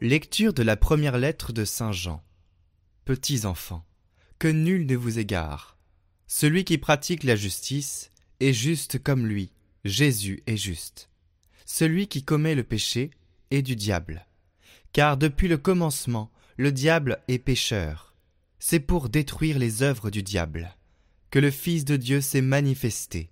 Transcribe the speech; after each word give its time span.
Lecture 0.00 0.52
de 0.52 0.62
la 0.62 0.76
première 0.76 1.18
lettre 1.18 1.52
de 1.52 1.64
Saint 1.64 1.90
Jean. 1.90 2.22
Petits 3.04 3.46
enfants, 3.46 3.84
que 4.38 4.46
nul 4.46 4.86
ne 4.86 4.94
vous 4.94 5.18
égare. 5.18 5.76
Celui 6.28 6.62
qui 6.62 6.78
pratique 6.78 7.24
la 7.24 7.34
justice 7.34 8.12
est 8.38 8.52
juste 8.52 9.02
comme 9.02 9.26
lui, 9.26 9.50
Jésus 9.84 10.44
est 10.46 10.56
juste. 10.56 11.10
Celui 11.66 12.06
qui 12.06 12.22
commet 12.22 12.54
le 12.54 12.62
péché 12.62 13.10
est 13.50 13.62
du 13.62 13.74
diable. 13.74 14.24
Car 14.92 15.16
depuis 15.16 15.48
le 15.48 15.58
commencement, 15.58 16.30
le 16.56 16.70
diable 16.70 17.18
est 17.26 17.40
pécheur. 17.40 18.14
C'est 18.60 18.78
pour 18.78 19.08
détruire 19.08 19.58
les 19.58 19.82
œuvres 19.82 20.10
du 20.10 20.22
diable 20.22 20.76
que 21.32 21.40
le 21.40 21.50
Fils 21.50 21.84
de 21.84 21.96
Dieu 21.96 22.20
s'est 22.20 22.40
manifesté. 22.40 23.30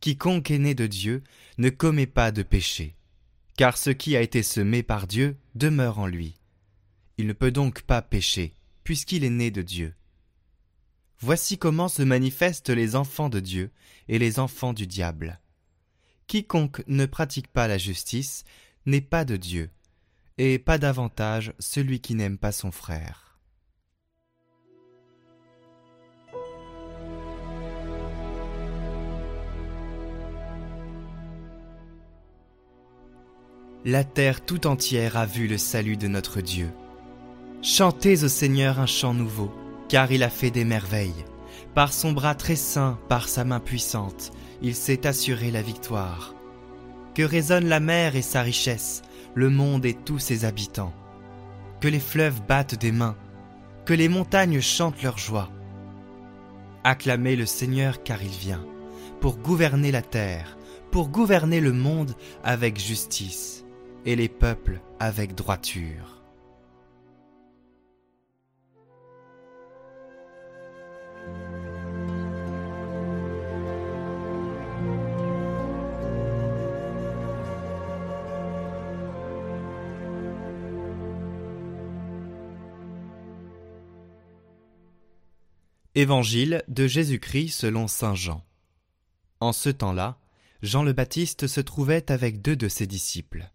Quiconque 0.00 0.50
est 0.50 0.58
né 0.58 0.74
de 0.74 0.86
Dieu 0.86 1.24
ne 1.56 1.70
commet 1.70 2.06
pas 2.06 2.30
de 2.30 2.42
péché 2.42 2.97
car 3.58 3.76
ce 3.76 3.90
qui 3.90 4.16
a 4.16 4.22
été 4.22 4.44
semé 4.44 4.84
par 4.84 5.08
Dieu 5.08 5.36
demeure 5.56 5.98
en 5.98 6.06
lui. 6.06 6.38
Il 7.16 7.26
ne 7.26 7.32
peut 7.32 7.50
donc 7.50 7.82
pas 7.82 8.02
pécher, 8.02 8.54
puisqu'il 8.84 9.24
est 9.24 9.30
né 9.30 9.50
de 9.50 9.62
Dieu. 9.62 9.96
Voici 11.18 11.58
comment 11.58 11.88
se 11.88 12.02
manifestent 12.02 12.70
les 12.70 12.94
enfants 12.94 13.28
de 13.28 13.40
Dieu 13.40 13.72
et 14.06 14.20
les 14.20 14.38
enfants 14.38 14.72
du 14.72 14.86
diable. 14.86 15.40
Quiconque 16.28 16.84
ne 16.86 17.04
pratique 17.04 17.48
pas 17.48 17.66
la 17.66 17.78
justice 17.78 18.44
n'est 18.86 19.00
pas 19.00 19.24
de 19.24 19.36
Dieu, 19.36 19.70
et 20.38 20.60
pas 20.60 20.78
davantage 20.78 21.52
celui 21.58 21.98
qui 21.98 22.14
n'aime 22.14 22.38
pas 22.38 22.52
son 22.52 22.70
frère. 22.70 23.27
La 33.90 34.04
terre 34.04 34.44
tout 34.44 34.66
entière 34.66 35.16
a 35.16 35.24
vu 35.24 35.48
le 35.48 35.56
salut 35.56 35.96
de 35.96 36.08
notre 36.08 36.42
Dieu. 36.42 36.70
Chantez 37.62 38.22
au 38.22 38.28
Seigneur 38.28 38.80
un 38.80 38.84
chant 38.84 39.14
nouveau, 39.14 39.50
car 39.88 40.12
il 40.12 40.22
a 40.22 40.28
fait 40.28 40.50
des 40.50 40.66
merveilles. 40.66 41.24
Par 41.74 41.94
son 41.94 42.12
bras 42.12 42.34
très 42.34 42.54
saint, 42.54 42.98
par 43.08 43.30
sa 43.30 43.44
main 43.44 43.60
puissante, 43.60 44.30
il 44.60 44.74
s'est 44.74 45.06
assuré 45.06 45.50
la 45.50 45.62
victoire. 45.62 46.34
Que 47.14 47.22
résonne 47.22 47.66
la 47.66 47.80
mer 47.80 48.14
et 48.14 48.20
sa 48.20 48.42
richesse, 48.42 49.00
le 49.34 49.48
monde 49.48 49.86
et 49.86 49.94
tous 49.94 50.18
ses 50.18 50.44
habitants. 50.44 50.92
Que 51.80 51.88
les 51.88 51.98
fleuves 51.98 52.42
battent 52.46 52.78
des 52.78 52.92
mains, 52.92 53.16
que 53.86 53.94
les 53.94 54.10
montagnes 54.10 54.60
chantent 54.60 55.02
leur 55.02 55.16
joie. 55.16 55.48
Acclamez 56.84 57.36
le 57.36 57.46
Seigneur 57.46 58.02
car 58.02 58.22
il 58.22 58.36
vient, 58.36 58.66
pour 59.22 59.38
gouverner 59.38 59.92
la 59.92 60.02
terre, 60.02 60.58
pour 60.90 61.08
gouverner 61.08 61.62
le 61.62 61.72
monde 61.72 62.12
avec 62.44 62.78
justice 62.78 63.64
et 64.04 64.16
les 64.16 64.28
peuples 64.28 64.80
avec 64.98 65.34
droiture. 65.34 66.18
Évangile 85.94 86.62
de 86.68 86.86
Jésus-Christ 86.86 87.48
selon 87.48 87.88
Saint 87.88 88.14
Jean. 88.14 88.44
En 89.40 89.52
ce 89.52 89.68
temps-là, 89.68 90.20
Jean 90.62 90.84
le 90.84 90.92
Baptiste 90.92 91.48
se 91.48 91.60
trouvait 91.60 92.12
avec 92.12 92.40
deux 92.40 92.54
de 92.54 92.68
ses 92.68 92.86
disciples. 92.86 93.50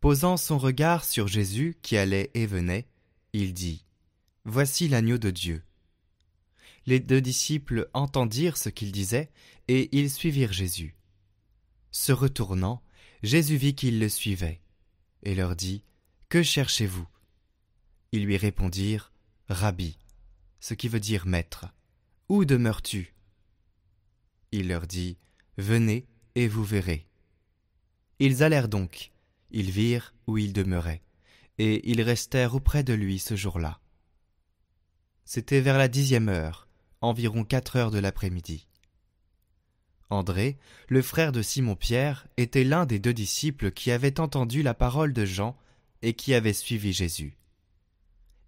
Posant 0.00 0.36
son 0.36 0.58
regard 0.58 1.04
sur 1.04 1.26
Jésus 1.26 1.76
qui 1.82 1.96
allait 1.96 2.30
et 2.34 2.46
venait, 2.46 2.86
il 3.32 3.52
dit 3.52 3.84
Voici 4.44 4.88
l'agneau 4.88 5.18
de 5.18 5.30
Dieu. 5.30 5.64
Les 6.86 7.00
deux 7.00 7.20
disciples 7.20 7.90
entendirent 7.92 8.56
ce 8.56 8.68
qu'il 8.68 8.92
disait, 8.92 9.30
et 9.66 9.88
ils 9.90 10.10
suivirent 10.10 10.52
Jésus. 10.52 10.94
Se 11.90 12.12
retournant, 12.12 12.80
Jésus 13.22 13.56
vit 13.56 13.74
qu'ils 13.74 13.98
le 13.98 14.08
suivaient, 14.08 14.60
et 15.24 15.34
leur 15.34 15.56
dit 15.56 15.82
Que 16.28 16.42
cherchez-vous? 16.44 17.06
Ils 18.12 18.24
lui 18.24 18.36
répondirent 18.36 19.12
Rabbi, 19.48 19.98
ce 20.60 20.74
qui 20.74 20.88
veut 20.88 21.00
dire 21.00 21.26
maître. 21.26 21.66
Où 22.28 22.44
demeures-tu? 22.44 23.14
Il 24.52 24.68
leur 24.68 24.86
dit 24.86 25.18
Venez 25.56 26.06
et 26.36 26.46
vous 26.46 26.64
verrez. 26.64 27.06
Ils 28.20 28.42
allèrent 28.44 28.68
donc, 28.68 29.10
ils 29.50 29.70
virent 29.70 30.14
où 30.26 30.38
il 30.38 30.52
demeurait, 30.52 31.02
et 31.58 31.88
ils 31.90 32.02
restèrent 32.02 32.54
auprès 32.54 32.82
de 32.82 32.92
lui 32.92 33.18
ce 33.18 33.36
jour-là. 33.36 33.80
C'était 35.24 35.60
vers 35.60 35.78
la 35.78 35.88
dixième 35.88 36.28
heure, 36.28 36.68
environ 37.00 37.44
quatre 37.44 37.76
heures 37.76 37.90
de 37.90 37.98
l'après-midi. 37.98 38.66
André, 40.10 40.58
le 40.88 41.02
frère 41.02 41.32
de 41.32 41.42
Simon-Pierre, 41.42 42.26
était 42.36 42.64
l'un 42.64 42.86
des 42.86 42.98
deux 42.98 43.12
disciples 43.12 43.70
qui 43.70 43.90
avaient 43.90 44.20
entendu 44.20 44.62
la 44.62 44.72
parole 44.72 45.12
de 45.12 45.24
Jean 45.26 45.56
et 46.00 46.14
qui 46.14 46.32
avaient 46.32 46.54
suivi 46.54 46.92
Jésus. 46.92 47.36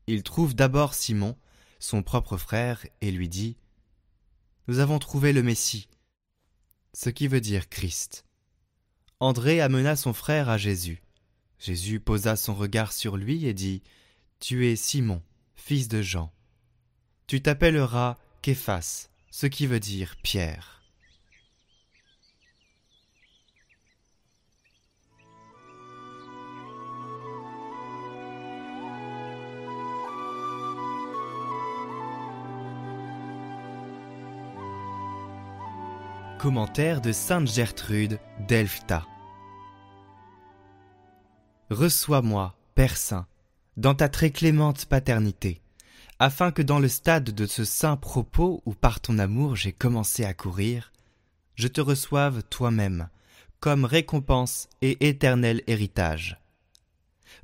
Il 0.07 0.23
trouve 0.23 0.55
d'abord 0.55 0.95
Simon, 0.95 1.37
son 1.79 2.03
propre 2.03 2.37
frère, 2.37 2.87
et 3.01 3.11
lui 3.11 3.29
dit 3.29 3.57
Nous 4.69 4.79
avons 4.79 4.99
trouvé 4.99 5.33
le 5.33 5.43
Messie, 5.43 5.89
ce 6.95 7.11
qui 7.11 7.29
veut 7.29 7.41
dire 7.41 7.69
Christ. 7.69 8.25
André 9.21 9.61
amena 9.61 9.97
son 9.97 10.15
frère 10.15 10.49
à 10.49 10.57
Jésus. 10.57 11.03
Jésus 11.59 12.01
posa 12.01 12.37
son 12.37 12.55
regard 12.55 12.93
sur 12.93 13.19
lui 13.19 13.47
et 13.47 13.53
dit 13.53 13.83
Tu 14.41 14.67
es 14.67 14.77
Simon, 14.77 15.23
fils 15.55 15.89
de 15.89 16.01
Jean. 16.01 16.33
Tu 17.27 17.43
t'appelleras 17.43 18.17
Képhas, 18.41 19.11
ce 19.31 19.47
qui 19.47 19.67
veut 19.67 19.79
dire 19.79 20.17
Pierre. 20.23 20.80
Commentaire 36.41 37.03
de 37.03 37.13
Sainte 37.13 37.53
Gertrude 37.53 38.19
d'Elfta. 38.49 39.07
Reçois-moi, 41.69 42.57
Père 42.75 42.97
Saint, 42.97 43.27
dans 43.77 43.95
ta 43.95 44.09
très 44.09 44.31
clémente 44.31 44.87
paternité, 44.87 45.61
afin 46.19 46.51
que 46.51 46.63
dans 46.63 46.79
le 46.79 46.89
stade 46.89 47.25
de 47.25 47.45
ce 47.45 47.67
saint 47.67 47.99
propos 47.99 48.63
où 48.65 48.73
par 48.73 49.01
ton 49.01 49.19
amour 49.19 49.55
j'ai 49.55 49.73
commencé 49.73 50.25
à 50.25 50.33
courir, 50.33 50.93
je 51.57 51.69
te 51.69 51.83
reçoive 51.83 52.43
toi-même, 52.45 53.11
comme 53.59 53.85
récompense 53.85 54.71
et 54.81 55.09
éternel 55.11 55.63
héritage. 55.67 56.41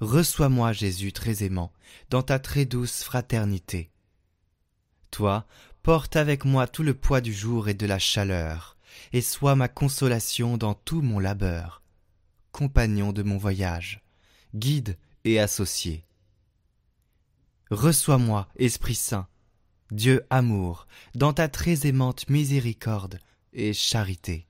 Reçois-moi, 0.01 0.73
Jésus 0.73 1.13
très 1.13 1.45
aimant, 1.45 1.71
dans 2.09 2.23
ta 2.23 2.39
très 2.39 2.65
douce 2.65 3.03
fraternité. 3.03 3.91
Toi, 5.11 5.45
porte 5.83 6.17
avec 6.17 6.47
moi 6.47 6.67
tout 6.67 6.83
le 6.83 6.95
poids 6.95 7.21
du 7.21 7.35
jour 7.35 7.69
et 7.69 7.75
de 7.75 7.85
la 7.85 7.99
chaleur, 7.99 8.76
et 9.13 9.21
sois 9.21 9.55
ma 9.55 9.69
consolation 9.69 10.57
dans 10.57 10.75
tout 10.75 11.03
mon 11.03 11.19
labeur, 11.19 11.83
compagnon 12.53 13.13
de 13.13 13.23
mon 13.23 13.37
voyage, 13.37 14.03
guide 14.55 14.99
et 15.25 15.39
associé. 15.39 16.05
Reçois-moi, 17.71 18.49
Esprit 18.57 18.95
Saint, 18.95 19.27
Dieu 19.91 20.25
amour, 20.31 20.87
dans 21.15 21.33
ta 21.33 21.49
très 21.49 21.87
aimante 21.87 22.29
miséricorde 22.29 23.19
et 23.53 23.73
charité. 23.73 24.47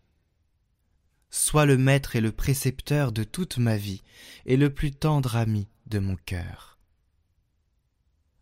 Sois 1.31 1.67
le 1.67 1.77
maître 1.77 2.17
et 2.17 2.21
le 2.21 2.33
précepteur 2.33 3.13
de 3.13 3.25
toute 3.25 3.59
ma 3.59 3.77
vie 3.77 4.03
et 4.45 4.57
le 4.57 4.73
plus 4.73 4.93
tendre 4.93 5.37
ami 5.37 5.69
de 5.87 5.99
mon 5.99 6.17
cœur. 6.17 6.79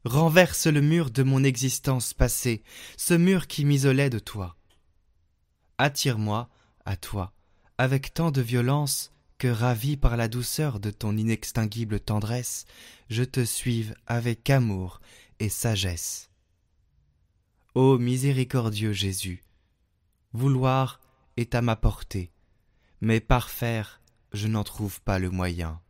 Renverse 0.04 0.66
le 0.66 0.80
mur 0.80 1.10
de 1.10 1.22
mon 1.22 1.42
existence 1.44 2.12
passée, 2.12 2.62
ce 2.96 3.14
mur 3.14 3.46
qui 3.46 3.64
m'isolait 3.64 4.10
de 4.10 4.18
toi 4.18 4.56
attire-moi 5.78 6.48
à 6.84 6.96
toi, 6.96 7.32
avec 7.78 8.14
tant 8.14 8.30
de 8.30 8.40
violence 8.40 9.12
que, 9.38 9.48
ravi 9.48 9.96
par 9.96 10.16
la 10.16 10.28
douceur 10.28 10.80
de 10.80 10.90
ton 10.90 11.16
inextinguible 11.16 12.00
tendresse, 12.00 12.66
je 13.10 13.24
te 13.24 13.44
suive 13.44 13.94
avec 14.06 14.48
amour 14.50 15.00
et 15.40 15.48
sagesse. 15.48 16.30
Ô 17.74 17.98
miséricordieux 17.98 18.92
Jésus, 18.92 19.42
vouloir 20.32 21.00
est 21.36 21.54
à 21.54 21.62
ma 21.62 21.76
portée, 21.76 22.30
mais 23.00 23.20
parfaire 23.20 24.00
je 24.32 24.48
n'en 24.48 24.64
trouve 24.64 25.00
pas 25.00 25.18
le 25.18 25.30
moyen. 25.30 25.80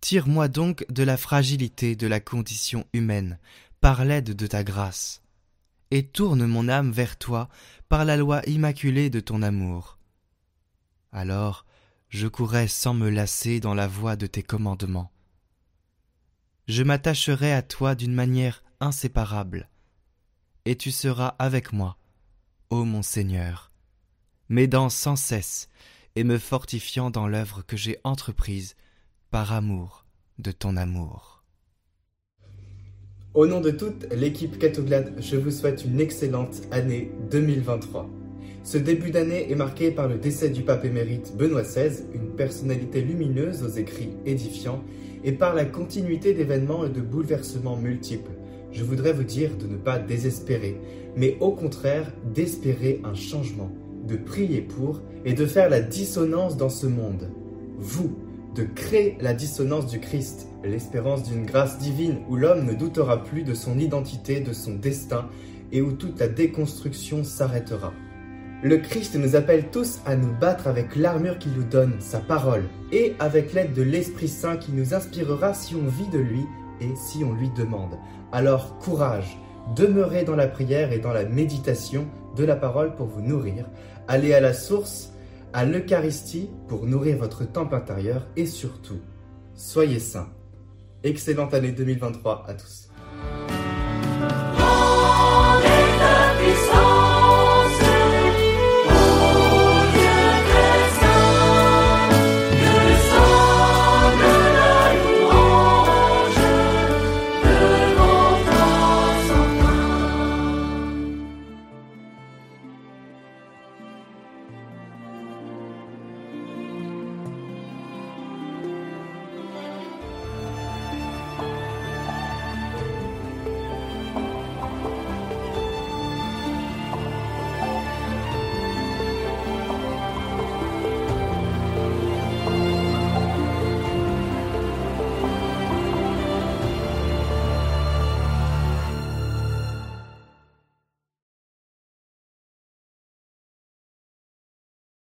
Tire-moi 0.00 0.48
donc 0.48 0.86
de 0.90 1.02
la 1.02 1.16
fragilité 1.16 1.96
de 1.96 2.06
la 2.06 2.20
condition 2.20 2.86
humaine 2.92 3.38
par 3.80 4.04
l'aide 4.04 4.34
de 4.34 4.46
ta 4.46 4.64
grâce 4.64 5.22
et 5.90 6.06
tourne 6.06 6.46
mon 6.46 6.68
âme 6.68 6.92
vers 6.92 7.16
toi 7.16 7.48
par 7.88 8.04
la 8.04 8.16
loi 8.16 8.42
immaculée 8.46 9.10
de 9.10 9.20
ton 9.20 9.42
amour. 9.42 9.98
Alors 11.12 11.66
je 12.08 12.26
courrai 12.26 12.68
sans 12.68 12.92
me 12.92 13.08
lasser 13.08 13.60
dans 13.60 13.74
la 13.74 13.86
voie 13.86 14.16
de 14.16 14.26
tes 14.26 14.42
commandements. 14.42 15.12
Je 16.66 16.82
m'attacherai 16.82 17.52
à 17.52 17.62
toi 17.62 17.94
d'une 17.94 18.12
manière 18.12 18.62
inséparable, 18.80 19.68
et 20.64 20.76
tu 20.76 20.90
seras 20.90 21.34
avec 21.38 21.72
moi, 21.72 21.96
ô 22.70 22.84
mon 22.84 23.02
Seigneur, 23.02 23.72
m'aidant 24.48 24.88
sans 24.88 25.16
cesse 25.16 25.68
et 26.16 26.24
me 26.24 26.38
fortifiant 26.38 27.10
dans 27.10 27.28
l'œuvre 27.28 27.62
que 27.62 27.76
j'ai 27.76 27.98
entreprise 28.04 28.74
par 29.30 29.52
amour 29.52 30.04
de 30.38 30.52
ton 30.52 30.76
amour. 30.76 31.39
Au 33.32 33.46
nom 33.46 33.60
de 33.60 33.70
toute 33.70 34.12
l'équipe 34.12 34.58
Catoglade, 34.58 35.12
je 35.20 35.36
vous 35.36 35.52
souhaite 35.52 35.84
une 35.84 36.00
excellente 36.00 36.62
année 36.72 37.12
2023. 37.30 38.10
Ce 38.64 38.76
début 38.76 39.12
d'année 39.12 39.52
est 39.52 39.54
marqué 39.54 39.92
par 39.92 40.08
le 40.08 40.16
décès 40.16 40.48
du 40.48 40.62
pape 40.62 40.84
émérite 40.84 41.36
Benoît 41.36 41.62
XVI, 41.62 42.02
une 42.12 42.34
personnalité 42.34 43.02
lumineuse 43.02 43.62
aux 43.62 43.68
écrits 43.68 44.10
édifiants, 44.26 44.82
et 45.22 45.30
par 45.30 45.54
la 45.54 45.64
continuité 45.64 46.34
d'événements 46.34 46.84
et 46.84 46.88
de 46.88 47.00
bouleversements 47.00 47.76
multiples. 47.76 48.32
Je 48.72 48.82
voudrais 48.82 49.12
vous 49.12 49.22
dire 49.22 49.56
de 49.56 49.68
ne 49.68 49.76
pas 49.76 50.00
désespérer, 50.00 50.80
mais 51.16 51.36
au 51.38 51.52
contraire 51.52 52.12
d'espérer 52.34 53.00
un 53.04 53.14
changement, 53.14 53.70
de 54.08 54.16
prier 54.16 54.60
pour 54.60 55.02
et 55.24 55.34
de 55.34 55.46
faire 55.46 55.70
la 55.70 55.80
dissonance 55.80 56.56
dans 56.56 56.68
ce 56.68 56.88
monde. 56.88 57.30
Vous, 57.78 58.10
de 58.54 58.64
créer 58.64 59.16
la 59.20 59.34
dissonance 59.34 59.86
du 59.86 60.00
Christ, 60.00 60.48
l'espérance 60.64 61.22
d'une 61.22 61.46
grâce 61.46 61.78
divine 61.78 62.18
où 62.28 62.36
l'homme 62.36 62.64
ne 62.64 62.74
doutera 62.74 63.22
plus 63.22 63.42
de 63.42 63.54
son 63.54 63.78
identité, 63.78 64.40
de 64.40 64.52
son 64.52 64.74
destin, 64.74 65.28
et 65.72 65.82
où 65.82 65.92
toute 65.92 66.18
la 66.18 66.28
déconstruction 66.28 67.22
s'arrêtera. 67.22 67.92
Le 68.62 68.76
Christ 68.76 69.14
nous 69.14 69.36
appelle 69.36 69.70
tous 69.70 70.00
à 70.04 70.16
nous 70.16 70.32
battre 70.38 70.66
avec 70.66 70.96
l'armure 70.96 71.38
qu'il 71.38 71.52
nous 71.52 71.64
donne, 71.64 71.94
sa 72.00 72.18
parole, 72.18 72.64
et 72.92 73.14
avec 73.18 73.54
l'aide 73.54 73.72
de 73.72 73.82
l'Esprit 73.82 74.28
Saint 74.28 74.56
qui 74.56 74.72
nous 74.72 74.92
inspirera 74.92 75.54
si 75.54 75.74
on 75.74 75.86
vit 75.86 76.08
de 76.08 76.18
lui 76.18 76.44
et 76.80 76.90
si 76.96 77.24
on 77.24 77.32
lui 77.32 77.50
demande. 77.56 77.98
Alors 78.32 78.78
courage, 78.78 79.38
demeurez 79.76 80.24
dans 80.24 80.36
la 80.36 80.48
prière 80.48 80.92
et 80.92 80.98
dans 80.98 81.12
la 81.12 81.24
méditation 81.24 82.06
de 82.36 82.44
la 82.44 82.56
parole 82.56 82.94
pour 82.96 83.06
vous 83.06 83.22
nourrir, 83.22 83.66
allez 84.08 84.34
à 84.34 84.40
la 84.40 84.52
source, 84.52 85.12
à 85.52 85.64
l'Eucharistie 85.64 86.48
pour 86.68 86.86
nourrir 86.86 87.18
votre 87.18 87.44
temple 87.44 87.74
intérieur 87.74 88.26
et 88.36 88.46
surtout, 88.46 89.00
soyez 89.54 89.98
saints. 89.98 90.28
Excellente 91.02 91.54
année 91.54 91.72
2023 91.72 92.44
à 92.46 92.54
tous. 92.54 92.89